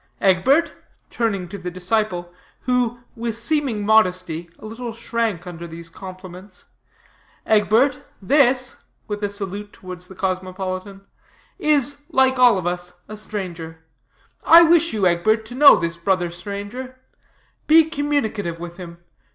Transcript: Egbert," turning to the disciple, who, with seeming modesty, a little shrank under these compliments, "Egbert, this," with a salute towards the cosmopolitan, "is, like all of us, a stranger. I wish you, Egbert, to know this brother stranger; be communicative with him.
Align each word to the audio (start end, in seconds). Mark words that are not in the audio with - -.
Egbert," 0.19 0.75
turning 1.11 1.47
to 1.47 1.59
the 1.59 1.69
disciple, 1.69 2.33
who, 2.61 3.01
with 3.15 3.35
seeming 3.35 3.85
modesty, 3.85 4.49
a 4.57 4.65
little 4.65 4.93
shrank 4.93 5.45
under 5.45 5.67
these 5.67 5.91
compliments, 5.91 6.65
"Egbert, 7.45 8.03
this," 8.19 8.83
with 9.07 9.23
a 9.23 9.29
salute 9.29 9.71
towards 9.71 10.07
the 10.07 10.15
cosmopolitan, 10.15 11.01
"is, 11.59 12.05
like 12.09 12.39
all 12.39 12.57
of 12.57 12.65
us, 12.65 12.95
a 13.07 13.15
stranger. 13.15 13.85
I 14.43 14.63
wish 14.63 14.91
you, 14.91 15.05
Egbert, 15.05 15.45
to 15.45 15.53
know 15.53 15.75
this 15.75 15.97
brother 15.97 16.31
stranger; 16.31 16.99
be 17.67 17.85
communicative 17.85 18.59
with 18.59 18.77
him. 18.77 18.97